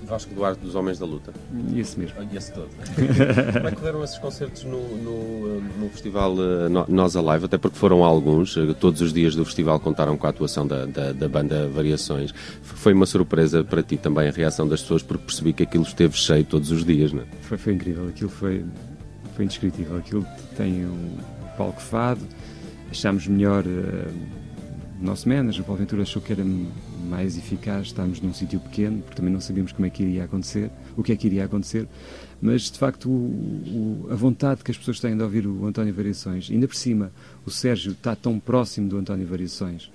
Vasco 0.07 0.35
Duarte 0.35 0.61
dos 0.61 0.75
Homens 0.75 0.99
da 0.99 1.07
Luta. 1.07 1.33
Esse 1.75 1.99
mesmo. 1.99 2.17
Ah, 2.19 2.27
esse 2.35 2.53
todo. 2.53 2.69
Como 3.53 3.69
é 3.69 3.71
que 3.71 3.77
correram 3.77 4.05
esses 4.05 4.19
concertos 4.19 4.65
no, 4.65 4.81
no, 4.99 5.61
no 5.61 5.89
festival 5.91 6.35
uh, 6.35 6.69
Nós 6.89 7.17
Alive? 7.17 7.45
Até 7.45 7.59
porque 7.59 7.77
foram 7.77 8.05
alguns, 8.05 8.57
uh, 8.57 8.75
todos 8.75 9.01
os 9.01 9.13
dias 9.13 9.35
do 9.35 9.45
festival 9.45 9.79
contaram 9.81 10.17
com 10.17 10.27
a 10.27 10.31
atuação 10.31 10.67
da, 10.67 10.87
da, 10.87 11.13
da, 11.13 11.29
banda 11.29 11.69
Variações. 11.69 12.33
Foi 12.63 12.93
uma 12.93 13.07
surpresa 13.07 13.63
para 13.65 13.83
ti 13.83 13.97
também 13.97 14.29
a 14.29 14.33
reação 14.33 14.67
das 14.67 14.81
pessoas, 14.83 15.03
porque 15.03 15.25
percebi 15.25 15.53
que 15.53 15.63
aquilo 15.63 15.85
esteve 15.85 16.17
cheio 16.17 16.45
todos 16.45 16.71
os 16.71 16.85
dias, 16.85 17.13
não 17.13 17.23
é? 17.23 17.27
Foi, 17.43 17.59
foi 17.59 17.75
incrível, 17.75 18.09
aquilo 18.09 18.31
foi, 18.31 18.65
foi 19.35 19.45
indescritível. 19.45 19.97
Aquilo 19.97 20.27
tem 20.57 20.87
um 20.87 21.17
palco 21.57 21.81
fado, 21.81 22.21
achámos 22.91 23.27
melhor. 23.27 23.65
Uh, 23.65 24.47
o 25.01 25.05
nosso 25.05 25.29
manager, 25.29 25.61
o 25.61 25.65
Paulo 25.65 25.79
Ventura, 25.81 26.03
achou 26.03 26.23
que 26.23 26.33
era 26.33 26.43
mais 27.09 27.37
eficaz 27.37 27.87
estarmos 27.87 28.21
num 28.21 28.33
sítio 28.33 28.61
pequeno, 28.61 29.03
porque 29.03 29.17
também 29.17 29.33
não 29.33 29.41
sabíamos 29.41 29.73
como 29.73 29.87
é 29.87 29.91
que 29.91 30.03
iria 30.03 30.25
acontecer, 30.25 30.71
o 30.97 31.03
que 31.03 31.13
é 31.13 31.17
que 31.17 31.27
iria 31.27 31.45
acontecer, 31.45 31.89
mas 32.41 32.71
de 32.71 32.79
facto 32.79 33.09
o, 33.09 34.07
o, 34.07 34.09
a 34.11 34.15
vontade 34.15 34.63
que 34.63 34.71
as 34.71 34.77
pessoas 34.77 35.01
têm 35.01 35.17
de 35.17 35.23
ouvir 35.23 35.47
o 35.47 35.67
António 35.67 35.93
Variações, 35.95 36.51
ainda 36.51 36.67
por 36.67 36.77
cima 36.77 37.13
o 37.45 37.51
Sérgio 37.51 37.93
está 37.93 38.15
tão 38.15 38.39
próximo 38.39 38.89
do 38.89 38.99
António 38.99 39.27
Variações, 39.27 39.91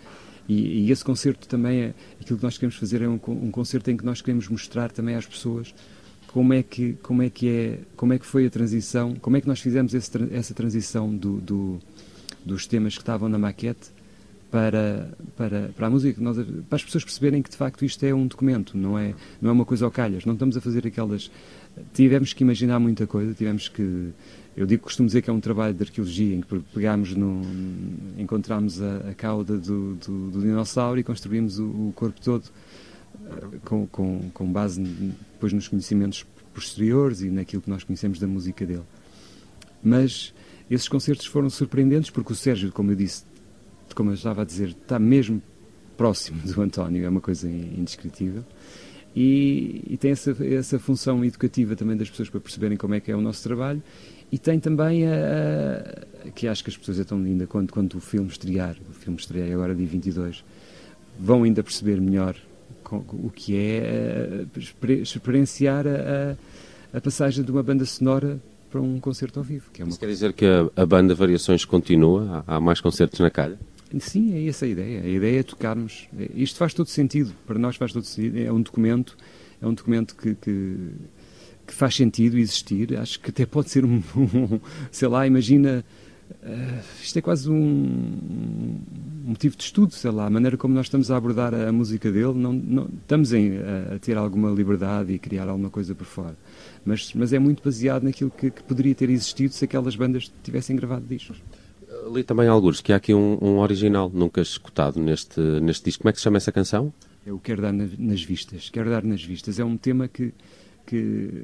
e, 0.48 0.86
e 0.86 0.92
esse 0.92 1.04
concerto 1.04 1.48
também 1.48 1.82
é, 1.82 1.94
aquilo 2.20 2.38
que 2.38 2.44
nós 2.44 2.58
queremos 2.58 2.76
fazer 2.76 3.02
é 3.02 3.08
um, 3.08 3.20
um 3.28 3.52
concerto 3.52 3.90
em 3.92 3.98
que 3.98 4.06
nós 4.06 4.22
queremos 4.22 4.48
mostrar 4.48 4.92
também 4.92 5.16
às 5.16 5.26
pessoas 5.26 5.74
como 6.28 6.54
é 6.54 6.64
que 6.64 6.94
como 7.02 7.22
é 7.22 7.30
que 7.30 7.48
é 7.48 7.80
como 7.96 8.14
é 8.14 8.20
que 8.20 8.26
foi 8.26 8.46
a 8.46 8.50
transição 8.50 9.16
como 9.16 9.38
é 9.38 9.42
que 9.42 9.48
nós 9.48 9.60
fizemos 9.60 9.94
esse, 9.94 10.12
essa 10.32 10.54
transição 10.54 11.14
do, 11.16 11.40
do, 11.40 11.80
dos 12.46 12.66
temas 12.66 12.96
que 12.96 13.02
estavam 13.02 13.30
na 13.30 13.38
maquete 13.38 13.92
para, 14.52 15.10
para, 15.38 15.70
para 15.76 15.88
a 15.88 15.90
música, 15.90 16.22
nós, 16.22 16.38
para 16.70 16.76
as 16.76 16.84
pessoas 16.84 17.06
perceberem 17.06 17.42
que 17.42 17.50
de 17.50 17.56
facto 17.56 17.86
isto 17.86 18.04
é 18.06 18.14
um 18.14 18.28
documento, 18.28 18.78
não 18.78 19.00
é, 19.00 19.16
não 19.42 19.50
é 19.50 19.54
uma 19.54 19.66
coisa 19.66 19.86
ao 19.86 19.92
calhas, 19.92 20.26
não 20.26 20.34
estamos 20.34 20.58
a 20.58 20.62
fazer 20.62 20.86
aquelas. 20.86 21.32
Tivemos 21.94 22.34
que 22.34 22.44
imaginar 22.44 22.78
muita 22.78 23.08
coisa, 23.08 23.34
tivemos 23.34 23.70
que. 23.70 24.10
Eu 24.56 24.66
digo, 24.66 24.84
costumo 24.84 25.08
dizer 25.08 25.22
que 25.22 25.30
é 25.30 25.34
um 25.34 25.40
trabalho 25.40 25.74
de 25.74 25.82
arqueologia 25.82 26.36
em 26.36 26.42
que 26.42 26.60
pegámos 26.74 27.16
no. 27.16 27.42
encontramos 28.18 28.82
a, 28.82 28.98
a 29.10 29.14
cauda 29.14 29.58
do, 29.58 29.96
do, 29.96 30.32
do, 30.32 30.42
dinossauro 30.42 31.00
e 31.00 31.04
construímos 31.04 31.58
o, 31.58 31.66
o 31.66 31.94
corpo 31.96 32.20
todo 32.20 32.44
eh, 33.26 33.58
com, 33.64 33.88
com, 33.88 34.30
com 34.34 34.52
base 34.52 34.82
depois 34.82 35.54
nos 35.54 35.70
conhecimentos 35.70 36.26
posteriores 36.54 37.22
e 37.22 37.30
naquilo 37.30 37.62
que 37.62 37.70
nós 37.70 37.86
conhecemos 37.86 38.20
da 38.20 38.28
música 38.28 38.66
dele. 38.66 38.84
Mas 39.82 40.34
esses 40.70 40.90
concertos 40.90 41.26
foram 41.26 41.50
surpreendentes 41.50 42.10
porque 42.10 42.34
o 42.34 42.36
Sérgio, 42.36 42.70
como 42.74 42.92
eu 42.92 42.96
disse, 42.98 43.24
como 43.96 44.12
eu 44.12 44.16
estava 44.16 44.42
a 44.42 44.46
dizer, 44.46 44.70
está 44.70 44.98
mesmo 45.00 45.42
próximo 45.98 46.42
do 46.44 46.62
António, 46.62 47.06
é 47.06 47.10
uma 47.10 47.22
coisa 47.22 47.50
indescritível. 47.50 48.44
E, 49.16 49.84
e, 49.90 49.98
tem 49.98 50.12
essa, 50.12 50.36
essa 50.46 50.80
função 50.80 51.24
educativa 51.26 51.76
também 51.76 51.98
das 51.98 52.10
pessoas 52.10 52.30
para 52.30 52.40
perceberem 52.40 52.78
como 52.78 52.94
é 52.96 53.00
que 53.02 53.12
é 53.12 53.16
o 53.16 53.20
nosso 53.20 53.44
trabalho 53.44 53.84
e 54.32 54.38
tem 54.38 54.58
também 54.58 55.06
a, 55.06 55.12
a 56.26 56.32
que 56.32 56.48
acho 56.48 56.64
que 56.64 56.70
as 56.70 56.78
pessoas 56.78 57.00
é 57.00 57.04
tão 57.04 57.22
linda 57.22 57.46
quando, 57.46 57.72
quando 57.74 57.96
o 57.96 58.00
filme 58.00 58.30
estrear, 58.30 58.78
o 58.90 58.94
filme 58.94 59.20
estreia 59.20 59.54
agora 59.54 59.76
dia 59.76 59.86
22, 59.86 60.46
vão 61.20 61.44
ainda 61.44 61.62
perceber 61.62 62.00
melhor 62.00 62.38
o 62.90 63.30
que 63.30 63.56
é 63.56 64.46
experienciar 65.02 65.86
a, 65.88 66.98
a, 66.98 67.02
passagem 67.02 67.44
de 67.44 67.52
uma 67.52 67.64
banda 67.64 67.86
sonora 67.86 68.40
para 68.70 68.82
um 68.82 69.00
concerto 69.00 69.40
ao 69.40 69.44
vivo. 69.44 69.70
Que 69.72 69.82
é 69.82 69.86
Isso 69.86 70.00
quer 70.00 70.08
dizer 70.08 70.34
que 70.34 70.46
a, 70.46 70.70
a 70.76 70.86
banda 70.86 71.14
Variações 71.14 71.66
continua? 71.66 72.44
Há, 72.48 72.56
há 72.56 72.60
mais 72.60 72.80
concertos 72.80 73.20
na 73.20 73.30
calha? 73.30 73.60
Sim, 74.00 74.34
é 74.34 74.48
essa 74.48 74.66
a 74.66 74.68
ideia. 74.68 75.02
A 75.02 75.08
ideia 75.08 75.40
é 75.40 75.44
tocarmos. 75.44 76.08
Isto 76.34 76.58
faz 76.58 76.74
todo 76.74 76.88
sentido. 76.88 77.34
Para 77.46 77.60
nós 77.60 77.76
faz 77.76 77.92
todo 77.92 78.04
sentido. 78.04 78.40
É 78.40 78.52
um 78.52 78.62
documento, 78.62 79.18
é 79.62 79.68
um 79.68 79.74
documento 79.74 80.16
que, 80.16 80.36
que, 80.36 80.76
que 81.68 81.74
faz 81.74 81.96
sentido 81.96 82.38
existir. 82.38 82.98
Acho 82.98 83.20
que 83.20 83.30
até 83.30 83.46
pode 83.46 83.70
ser 83.70 83.84
um, 83.84 84.02
um 84.16 84.60
sei 84.92 85.08
lá, 85.08 85.28
imagina. 85.28 85.84
Uh, 86.44 86.80
isto 87.04 87.20
é 87.20 87.22
quase 87.22 87.50
um, 87.50 87.54
um, 87.54 88.80
motivo 89.26 89.58
de 89.58 89.64
estudo, 89.64 89.94
sei 89.94 90.12
lá, 90.12 90.28
a 90.28 90.30
maneira 90.30 90.56
como 90.56 90.74
nós 90.74 90.86
estamos 90.86 91.12
a 91.12 91.18
abordar 91.18 91.54
a, 91.54 91.68
a 91.68 91.72
música 91.74 92.10
dele, 92.10 92.34
não, 92.34 92.54
não 92.54 92.90
estamos 93.02 93.34
em, 93.34 93.58
a, 93.58 93.96
a, 93.96 94.00
ter 94.00 94.18
alguma 94.18 94.50
liberdade 94.50 95.12
e 95.12 95.20
criar 95.20 95.50
alguma 95.50 95.70
coisa 95.70 95.94
por 95.94 96.06
fora, 96.06 96.38
mas, 96.86 97.14
mas 97.16 97.34
é 97.34 97.38
muito 97.38 97.62
baseado 97.62 98.04
naquilo 98.04 98.32
que, 98.32 98.50
que 98.50 98.64
poderia 98.64 98.96
ter 98.96 99.10
existido 99.10 99.54
se 99.54 99.66
aquelas 99.66 99.94
bandas 99.94 100.32
tivessem 100.42 100.74
gravado 100.74 101.06
discos 101.06 101.36
li 102.14 102.24
também 102.24 102.48
alguns 102.48 102.82
que 102.82 102.94
há 102.94 102.96
aqui 102.96 103.14
um, 103.14 103.38
um, 103.42 103.60
original 103.60 104.10
nunca 104.14 104.42
escutado 104.42 105.00
neste, 105.00 105.40
neste 105.40 105.86
disco. 105.86 106.04
Como 106.04 106.10
é 106.10 106.14
que 106.14 106.20
se 106.20 106.24
chama 106.24 106.38
essa 106.38 106.52
canção? 106.52 106.94
Eu 107.26 107.40
quero 107.40 107.62
dar 107.62 107.72
nas 107.74 108.24
vistas. 108.24 108.70
Quero 108.70 108.90
dar 108.90 109.04
nas 109.04 109.24
vistas. 109.24 109.60
É 109.60 109.66
um 109.66 109.78
tema 109.78 110.08
que, 110.08 110.34
que 110.86 111.44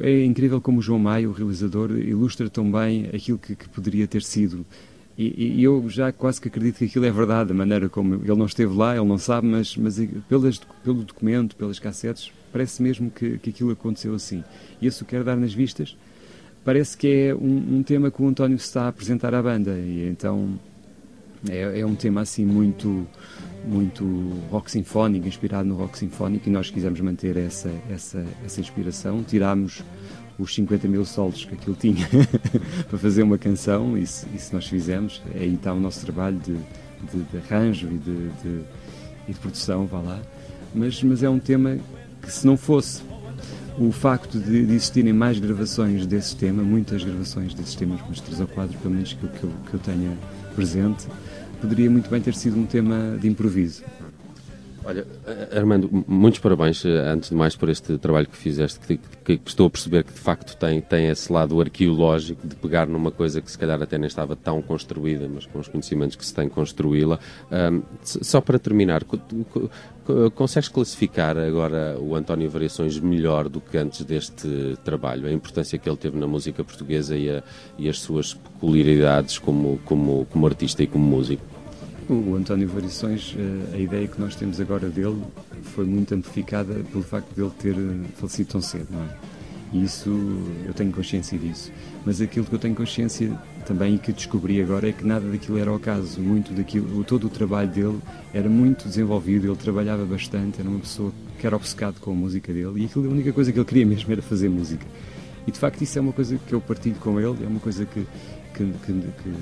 é 0.00 0.24
incrível 0.24 0.60
como 0.60 0.78
o 0.78 0.82
João 0.82 0.98
Maia, 0.98 1.28
o 1.28 1.32
realizador, 1.32 1.90
ilustra 1.92 2.48
tão 2.48 2.70
bem 2.70 3.08
aquilo 3.12 3.38
que, 3.38 3.54
que 3.54 3.68
poderia 3.68 4.06
ter 4.06 4.22
sido. 4.22 4.64
E, 5.16 5.58
e, 5.58 5.62
eu 5.62 5.88
já 5.88 6.10
quase 6.10 6.40
que 6.40 6.48
acredito 6.48 6.78
que 6.78 6.86
aquilo 6.86 7.04
é 7.04 7.10
verdade, 7.10 7.52
a 7.52 7.54
maneira 7.54 7.88
como 7.88 8.14
ele 8.14 8.34
não 8.34 8.46
esteve 8.46 8.74
lá, 8.74 8.96
ele 8.96 9.04
não 9.04 9.18
sabe, 9.18 9.46
mas, 9.46 9.76
mas 9.76 10.00
pelas, 10.26 10.58
pelo 10.82 11.04
documento, 11.04 11.54
pelas 11.54 11.78
cassetes, 11.78 12.32
parece 12.50 12.82
mesmo 12.82 13.10
que, 13.10 13.38
que 13.38 13.50
aquilo 13.50 13.70
aconteceu 13.70 14.14
assim. 14.14 14.42
E 14.80 14.86
isso 14.86 15.04
quero 15.04 15.22
dar 15.22 15.36
nas 15.36 15.52
vistas. 15.52 15.96
Parece 16.64 16.96
que 16.96 17.08
é 17.08 17.34
um, 17.34 17.78
um 17.78 17.82
tema 17.82 18.10
que 18.10 18.22
o 18.22 18.28
António 18.28 18.56
está 18.56 18.84
a 18.84 18.88
apresentar 18.88 19.34
à 19.34 19.42
banda, 19.42 19.72
e 19.72 20.08
então 20.08 20.58
é, 21.48 21.80
é 21.80 21.86
um 21.86 21.94
tema 21.94 22.20
assim 22.20 22.44
muito 22.44 23.06
muito 23.64 24.04
rock 24.50 24.70
sinfónico, 24.70 25.26
inspirado 25.26 25.68
no 25.68 25.76
rock 25.76 25.96
sinfónico, 25.96 26.48
e 26.48 26.52
nós 26.52 26.70
quisemos 26.70 27.00
manter 27.00 27.36
essa, 27.36 27.70
essa, 27.90 28.24
essa 28.44 28.60
inspiração. 28.60 29.22
Tirámos 29.22 29.82
os 30.38 30.54
50 30.54 30.88
mil 30.88 31.04
solos 31.04 31.44
que 31.44 31.54
aquilo 31.54 31.76
tinha 31.76 32.08
para 32.88 32.98
fazer 32.98 33.22
uma 33.22 33.38
canção, 33.38 33.96
e 33.96 34.02
isso, 34.02 34.26
isso 34.34 34.54
nós 34.54 34.66
fizemos. 34.66 35.22
Aí 35.34 35.54
está 35.54 35.72
o 35.72 35.80
nosso 35.80 36.04
trabalho 36.04 36.38
de, 36.38 36.54
de, 36.54 37.22
de 37.22 37.36
arranjo 37.38 37.86
e 37.86 37.98
de, 37.98 38.28
de, 38.42 38.60
e 39.28 39.32
de 39.32 39.38
produção, 39.38 39.86
vá 39.86 40.00
lá. 40.00 40.20
Mas, 40.74 41.02
mas 41.02 41.22
é 41.22 41.28
um 41.28 41.38
tema 41.38 41.78
que, 42.20 42.32
se 42.32 42.46
não 42.46 42.56
fosse 42.56 43.02
o 43.78 43.90
facto 43.90 44.38
de, 44.38 44.66
de, 44.66 44.74
existirem 44.74 45.12
mais 45.12 45.38
gravações 45.38 46.06
desse 46.06 46.36
tema, 46.36 46.62
muitas 46.62 47.02
gravações 47.02 47.54
desses 47.54 47.74
temas, 47.74 48.00
umas 48.02 48.20
três 48.20 48.40
ou 48.40 48.46
quatro, 48.46 48.76
pelo 48.78 48.94
menos 48.94 49.12
que, 49.12 49.24
eu, 49.24 49.50
que 49.68 49.74
eu 49.74 49.80
tenha 49.80 50.16
presente, 50.54 51.06
poderia 51.60 51.90
muito 51.90 52.10
bem 52.10 52.20
ter 52.20 52.34
sido 52.34 52.58
um 52.58 52.66
tema 52.66 53.16
de 53.20 53.28
improviso. 53.28 53.82
Olha, 54.84 55.06
Armando, 55.54 55.88
muitos 56.08 56.40
parabéns, 56.40 56.84
eh, 56.84 56.88
antes 56.88 57.30
de 57.30 57.36
mais, 57.36 57.54
por 57.54 57.68
este 57.68 57.96
trabalho 57.98 58.26
que 58.26 58.36
fizeste, 58.36 58.80
que, 58.80 58.96
que, 59.24 59.38
que, 59.38 59.48
estou 59.48 59.68
a 59.68 59.70
perceber 59.70 60.02
que 60.02 60.12
de 60.12 60.18
facto 60.18 60.56
tem, 60.56 60.80
tem 60.80 61.06
esse 61.08 61.32
lado 61.32 61.60
arqueológico 61.60 62.44
de 62.44 62.56
pegar 62.56 62.88
numa 62.88 63.12
coisa 63.12 63.40
que 63.40 63.50
se 63.50 63.56
calhar 63.56 63.80
até 63.80 63.96
nem 63.96 64.08
estava 64.08 64.34
tão 64.34 64.60
construída, 64.60 65.28
mas 65.32 65.46
com 65.46 65.60
os 65.60 65.68
conhecimentos 65.68 66.16
que 66.16 66.26
se 66.26 66.34
tem 66.34 66.48
construí-la. 66.48 67.20
Um, 67.50 67.82
só 68.02 68.40
para 68.40 68.58
terminar, 68.58 69.04
consegues 70.34 70.68
classificar 70.68 71.38
agora 71.38 71.96
o 72.00 72.16
António 72.16 72.50
Variações 72.50 72.98
melhor 72.98 73.48
do 73.48 73.60
que 73.60 73.78
antes 73.78 74.04
deste 74.04 74.76
trabalho? 74.84 75.28
A 75.28 75.32
importância 75.32 75.78
que 75.78 75.88
ele 75.88 75.96
teve 75.96 76.18
na 76.18 76.26
música 76.26 76.64
portuguesa 76.64 77.16
e, 77.16 77.30
a, 77.30 77.42
e 77.78 77.88
as 77.88 78.00
suas 78.00 78.34
peculiaridades 78.34 79.38
como, 79.38 79.78
como, 79.84 80.26
como 80.26 80.46
artista 80.46 80.82
e 80.82 80.88
como 80.88 81.04
músico? 81.04 81.51
O 82.12 82.36
António 82.36 82.68
Variações, 82.68 83.34
eh, 83.38 83.76
a 83.76 83.78
ideia 83.78 84.06
que 84.06 84.20
nós 84.20 84.36
temos 84.36 84.60
agora 84.60 84.90
dele 84.90 85.22
foi 85.62 85.86
muito 85.86 86.14
amplificada 86.14 86.74
pelo 86.92 87.02
facto 87.02 87.34
de 87.34 87.40
ele 87.40 87.50
ter 87.58 87.74
eh, 87.74 88.06
falecido 88.16 88.50
tão 88.50 88.60
cedo, 88.60 88.88
não 88.90 89.02
é? 89.02 89.16
E 89.72 89.82
isso, 89.82 90.10
eu 90.66 90.74
tenho 90.74 90.92
consciência 90.92 91.38
disso. 91.38 91.72
Mas 92.04 92.20
aquilo 92.20 92.44
que 92.44 92.52
eu 92.52 92.58
tenho 92.58 92.74
consciência 92.74 93.32
também 93.64 93.94
e 93.94 93.98
que 93.98 94.12
descobri 94.12 94.60
agora 94.60 94.90
é 94.90 94.92
que 94.92 95.06
nada 95.06 95.26
daquilo 95.26 95.56
era 95.56 95.72
o 95.72 95.78
caso. 95.78 96.20
Muito 96.20 96.52
daquilo, 96.52 97.02
todo 97.04 97.28
o 97.28 97.30
trabalho 97.30 97.70
dele 97.70 97.98
era 98.34 98.46
muito 98.46 98.86
desenvolvido, 98.86 99.46
ele 99.46 99.56
trabalhava 99.56 100.04
bastante, 100.04 100.60
era 100.60 100.68
uma 100.68 100.80
pessoa 100.80 101.10
que 101.38 101.46
era 101.46 101.56
obcecado 101.56 101.98
com 101.98 102.10
a 102.10 102.14
música 102.14 102.52
dele 102.52 102.82
e 102.82 102.84
aquilo, 102.84 103.08
a 103.08 103.10
única 103.10 103.32
coisa 103.32 103.50
que 103.50 103.58
ele 103.58 103.64
queria 103.64 103.86
mesmo 103.86 104.12
era 104.12 104.20
fazer 104.20 104.50
música. 104.50 104.84
E 105.46 105.50
de 105.50 105.58
facto 105.58 105.80
isso 105.80 105.98
é 105.98 106.02
uma 106.02 106.12
coisa 106.12 106.38
que 106.46 106.52
eu 106.52 106.60
partilho 106.60 106.96
com 106.96 107.18
ele, 107.18 107.42
é 107.42 107.46
uma 107.46 107.60
coisa 107.60 107.86
que, 107.86 108.06
que, 108.52 108.64
que, 108.84 108.92
que 108.92 109.34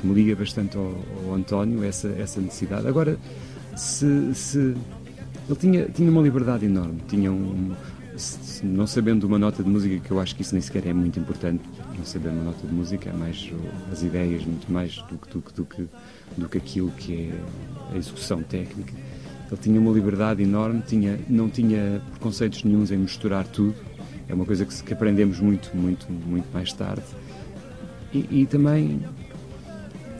que 0.00 0.06
me 0.06 0.14
liga 0.14 0.34
bastante 0.36 0.76
ao, 0.76 0.94
ao 1.26 1.34
António, 1.34 1.82
essa, 1.84 2.08
essa 2.08 2.40
necessidade. 2.40 2.86
Agora, 2.86 3.18
se, 3.76 4.34
se, 4.34 4.58
ele 4.58 5.58
tinha, 5.58 5.84
tinha 5.86 6.10
uma 6.10 6.22
liberdade 6.22 6.66
enorme, 6.66 7.00
tinha 7.08 7.32
um, 7.32 7.74
se, 8.16 8.64
não 8.64 8.86
sabendo 8.86 9.24
uma 9.24 9.38
nota 9.38 9.62
de 9.62 9.68
música, 9.68 9.98
que 9.98 10.10
eu 10.10 10.20
acho 10.20 10.34
que 10.34 10.42
isso 10.42 10.54
nem 10.54 10.60
sequer 10.60 10.86
é 10.86 10.92
muito 10.92 11.18
importante, 11.18 11.62
não 11.96 12.04
saber 12.04 12.28
uma 12.30 12.44
nota 12.44 12.66
de 12.66 12.72
música, 12.72 13.10
é 13.10 13.12
mais 13.12 13.50
as 13.92 14.02
ideias, 14.02 14.44
muito 14.44 14.70
mais 14.70 14.96
do 15.10 15.18
que, 15.18 15.30
do, 15.32 15.44
do, 15.54 15.64
que, 15.64 15.88
do 16.36 16.48
que 16.48 16.58
aquilo 16.58 16.90
que 16.92 17.30
é 17.30 17.94
a 17.94 17.96
execução 17.96 18.42
técnica. 18.42 18.92
Ele 19.50 19.60
tinha 19.60 19.80
uma 19.80 19.92
liberdade 19.92 20.42
enorme, 20.42 20.82
tinha, 20.86 21.18
não 21.28 21.48
tinha 21.48 22.02
preconceitos 22.10 22.62
nenhums 22.64 22.90
em 22.90 22.98
misturar 22.98 23.46
tudo, 23.46 23.74
é 24.28 24.34
uma 24.34 24.44
coisa 24.44 24.64
que, 24.66 24.82
que 24.82 24.92
aprendemos 24.92 25.40
muito, 25.40 25.74
muito, 25.74 26.06
muito 26.10 26.46
mais 26.52 26.72
tarde. 26.72 27.04
E, 28.12 28.42
e 28.42 28.46
também 28.46 29.00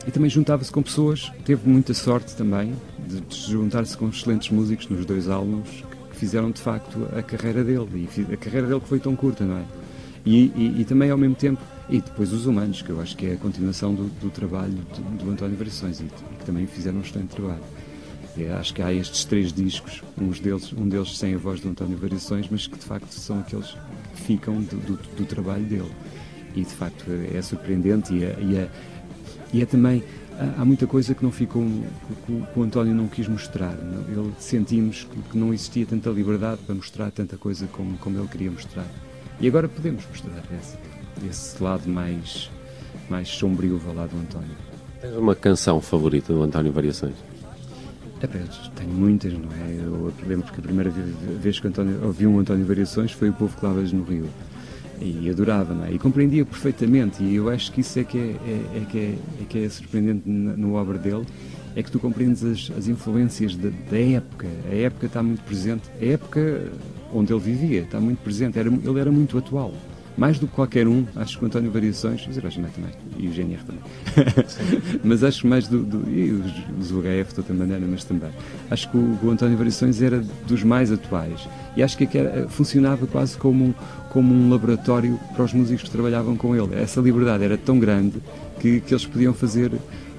e 0.07 0.11
também 0.11 0.29
juntava-se 0.29 0.71
com 0.71 0.81
pessoas, 0.81 1.31
teve 1.45 1.67
muita 1.69 1.93
sorte 1.93 2.35
também 2.35 2.73
de, 3.07 3.21
juntar-se 3.35 3.97
com 3.97 4.09
excelentes 4.09 4.49
músicos 4.49 4.87
nos 4.87 5.05
dois 5.05 5.29
álbuns 5.29 5.83
que 6.11 6.17
fizeram 6.17 6.51
de 6.51 6.61
facto 6.61 7.07
a 7.17 7.21
carreira 7.21 7.63
dele, 7.63 8.09
e 8.17 8.33
a 8.33 8.37
carreira 8.37 8.67
dele 8.67 8.79
que 8.79 8.87
foi 8.87 8.99
tão 8.99 9.15
curta, 9.15 9.43
não 9.43 9.57
é? 9.57 9.63
E, 10.25 10.51
e, 10.55 10.81
e 10.81 10.85
também 10.85 11.09
ao 11.09 11.17
mesmo 11.17 11.35
tempo, 11.35 11.61
e 11.89 12.01
depois 12.01 12.31
os 12.33 12.45
humanos, 12.45 12.81
que 12.81 12.89
eu 12.89 13.01
acho 13.01 13.15
que 13.15 13.25
é 13.25 13.33
a 13.33 13.37
continuação 13.37 13.93
do, 13.93 14.03
do 14.19 14.29
trabalho 14.29 14.73
do, 14.73 15.23
do, 15.23 15.31
António 15.31 15.57
Variações 15.57 15.99
e, 15.99 16.03
e, 16.03 16.35
que 16.37 16.45
também 16.45 16.67
fizeram 16.67 16.97
um 16.97 17.01
excelente 17.01 17.29
trabalho. 17.29 17.63
E 18.37 18.47
acho 18.47 18.73
que 18.73 18.81
há 18.81 18.93
estes 18.93 19.25
três 19.25 19.51
discos, 19.51 20.03
uns 20.19 20.39
deles, 20.39 20.71
um 20.73 20.87
deles 20.87 21.17
sem 21.17 21.33
a 21.33 21.37
voz 21.37 21.59
do 21.59 21.69
António 21.69 21.97
Variações, 21.97 22.47
mas 22.49 22.67
que 22.67 22.77
de 22.77 22.85
facto 22.85 23.11
são 23.11 23.39
aqueles 23.39 23.75
que 24.15 24.21
ficam 24.21 24.61
do, 24.61 24.77
do, 24.77 24.99
do 25.17 25.25
trabalho 25.25 25.63
dele. 25.63 25.91
E 26.55 26.61
de 26.61 26.73
facto 26.73 27.05
é 27.33 27.41
surpreendente 27.41 28.13
e, 28.13 28.25
a, 28.25 28.39
e 28.39 28.59
a, 28.59 28.67
e 29.51 29.61
é 29.61 29.65
também, 29.65 30.03
há, 30.57 30.63
muita 30.63 30.85
coisa 30.85 31.15
que 31.15 31.23
não 31.23 31.31
ficou, 31.31 31.63
que, 32.25 32.59
o 32.59 32.63
António 32.63 32.93
não 32.93 33.07
quis 33.07 33.27
mostrar. 33.27 33.73
Ele 34.07 34.31
sentimos 34.39 35.07
que 35.31 35.37
não 35.37 35.53
existia 35.53 35.85
tanta 35.85 36.09
liberdade 36.09 36.61
para 36.65 36.75
mostrar 36.75 37.11
tanta 37.11 37.37
coisa 37.37 37.67
como, 37.67 37.97
como 37.97 38.19
ele 38.19 38.27
queria 38.27 38.51
mostrar. 38.51 38.85
E 39.39 39.47
agora 39.47 39.67
podemos 39.67 40.05
mostrar 40.07 40.43
esse, 40.59 40.77
esse 41.27 41.63
lado 41.63 41.89
mais, 41.89 42.49
mais 43.09 43.27
sombrio 43.27 43.81
lá 43.95 44.05
do 44.05 44.17
António. 44.17 44.55
Tens 45.01 45.15
uma 45.15 45.35
canção 45.35 45.81
favorita 45.81 46.33
do 46.33 46.43
António 46.43 46.71
Variações? 46.71 47.15
É, 48.21 48.27
tenho 48.75 48.89
muitas, 48.89 49.31
não 49.31 49.49
é? 49.49 49.79
Eu 49.81 50.13
lembro 50.27 50.51
que 50.51 50.59
a 50.59 50.63
primeira 50.63 50.91
vez 50.91 51.59
que 51.59 51.67
António, 51.67 52.05
ouvi 52.05 52.27
um 52.27 52.37
António 52.39 52.65
Variações 52.65 53.13
foi 53.13 53.29
o 53.29 53.33
Povo 53.33 53.57
que 53.57 53.65
Lavas 53.65 53.93
no 53.93 54.03
Rio 54.03 54.27
e 55.01 55.29
adorava, 55.29 55.73
não 55.73 55.85
é? 55.85 55.93
E 55.93 55.99
compreendia 55.99 56.45
perfeitamente, 56.45 57.23
e 57.23 57.35
eu 57.35 57.49
acho 57.49 57.71
que 57.71 57.81
isso 57.81 57.99
é 57.99 58.03
que 58.03 58.17
é, 58.17 58.21
é, 58.21 58.77
é 58.77 58.85
que, 58.89 58.97
é, 58.97 59.15
é, 59.41 59.45
que 59.47 59.65
é 59.65 59.69
surpreendente 59.69 60.29
na, 60.29 60.57
no 60.57 60.73
obra 60.73 60.97
dele, 60.97 61.25
é 61.75 61.83
que 61.83 61.91
tu 61.91 61.99
compreendes 61.99 62.43
as, 62.43 62.71
as 62.77 62.87
influências 62.87 63.55
da, 63.55 63.69
da, 63.89 63.99
época, 63.99 64.47
a 64.69 64.75
época 64.75 65.05
está 65.05 65.23
muito 65.23 65.43
presente, 65.43 65.83
a 66.01 66.05
época 66.05 66.71
onde 67.13 67.31
ele 67.31 67.39
vivia 67.39 67.81
está 67.81 67.99
muito 67.99 68.19
presente, 68.19 68.59
era, 68.59 68.69
ele 68.69 68.99
era 68.99 69.11
muito 69.11 69.37
atual 69.37 69.73
mais 70.19 70.37
do 70.37 70.47
que 70.47 70.53
qualquer 70.53 70.85
um, 70.85 71.05
acho 71.15 71.37
que 71.37 71.45
o 71.45 71.47
António 71.47 71.71
Variações, 71.71 72.27
o 72.27 72.33
Sebastião 72.33 72.65
também, 72.69 72.91
e 73.17 73.27
o 73.27 73.31
GNR 73.31 73.63
também, 73.63 73.81
mas 75.01 75.23
acho 75.23 75.47
mais 75.47 75.65
do, 75.67 75.81
do 75.81 76.09
e 76.11 76.31
os, 76.31 76.51
os 76.77 76.91
UHF 76.91 77.33
de 77.33 77.39
outra 77.39 77.55
maneira, 77.55 77.85
mas 77.89 78.03
também, 78.03 78.29
acho 78.69 78.91
que 78.91 78.97
o, 78.97 79.17
o 79.23 79.31
António 79.31 79.57
Variações 79.57 80.01
era 80.01 80.21
dos 80.45 80.61
mais 80.61 80.91
atuais, 80.91 81.47
e 81.77 81.81
acho 81.81 81.97
que 81.97 82.17
era, 82.17 82.49
funcionava 82.49 83.07
quase 83.07 83.37
como 83.37 83.67
um, 83.67 83.73
como 84.09 84.33
um 84.33 84.49
laboratório 84.49 85.17
para 85.33 85.45
os 85.45 85.53
músicos 85.53 85.83
que 85.83 85.89
trabalhavam 85.89 86.35
com 86.35 86.53
ele, 86.53 86.75
essa 86.75 86.99
liberdade 86.99 87.45
era 87.45 87.57
tão 87.57 87.79
grande 87.79 88.21
que, 88.59 88.81
que 88.81 88.93
eles 88.93 89.05
podiam 89.05 89.33
fazer 89.33 89.71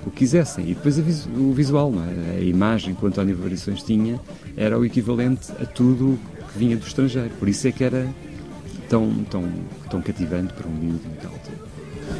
o 0.06 0.10
que 0.10 0.20
quisessem. 0.20 0.64
E 0.70 0.74
depois 0.74 0.98
o 0.98 1.52
visual, 1.52 1.92
é? 1.94 2.38
a 2.38 2.40
imagem 2.40 2.94
que 2.94 3.04
o 3.04 3.08
António 3.08 3.36
Variações 3.36 3.82
tinha 3.82 4.18
era 4.56 4.78
o 4.78 4.84
equivalente 4.84 5.52
a 5.60 5.66
tudo 5.66 6.18
que 6.50 6.58
vinha 6.58 6.74
do 6.74 6.86
estrangeiro. 6.86 7.30
Por 7.38 7.48
isso 7.48 7.68
é 7.68 7.72
que 7.72 7.84
era 7.84 8.08
tão, 8.90 9.08
tão, 9.30 9.48
tão 9.88 10.02
cativante 10.02 10.52
para 10.52 10.68
um 10.68 10.72
miúdo 10.72 11.08
naquela 11.08 11.32
altura. 11.32 11.70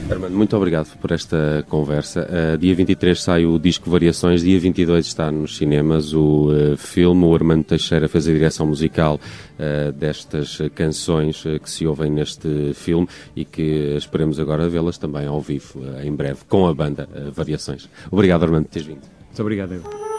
Armando, 0.09 0.37
muito 0.37 0.57
obrigado 0.57 0.97
por 0.99 1.11
esta 1.11 1.65
conversa. 1.69 2.27
Uh, 2.55 2.57
dia 2.57 2.75
23 2.75 3.21
sai 3.21 3.45
o 3.45 3.59
disco 3.59 3.91
Variações, 3.91 4.43
dia 4.43 4.59
22 4.59 5.05
está 5.05 5.33
nos 5.33 5.57
cinemas 5.57 6.15
o 6.15 6.50
uh, 6.53 6.77
filme. 6.77 7.25
O 7.25 7.35
Armando 7.35 7.65
Teixeira 7.65 8.09
fez 8.09 8.29
a 8.29 8.33
direção 8.33 8.67
musical 8.67 9.19
uh, 9.19 9.93
destas 9.93 10.59
canções 10.77 11.43
que 11.43 11.69
se 11.69 11.87
ouvem 11.87 12.11
neste 12.11 12.73
filme 12.75 13.09
e 13.35 13.45
que 13.45 13.97
esperemos 13.97 14.39
agora 14.39 14.69
vê-las 14.69 14.97
também 14.97 15.27
ao 15.27 15.41
vivo, 15.41 15.83
em 16.05 16.15
breve, 16.15 16.41
com 16.49 16.69
a 16.69 16.75
banda 16.75 17.09
Variações. 17.35 17.89
Obrigado, 18.11 18.45
Armando, 18.45 18.67
por 18.67 18.73
teres 18.73 18.87
vindo. 18.87 19.03
Muito 19.27 19.43
obrigado, 19.43 19.73
eu. 19.75 20.10